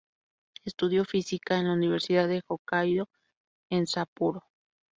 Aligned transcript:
Estudió 0.65 1.05
física 1.05 1.59
en 1.59 1.67
la 1.67 1.73
Universidad 1.75 2.27
de 2.27 2.41
Hokkaido 2.47 3.07
en 3.69 3.85
Sapporo. 3.85 4.41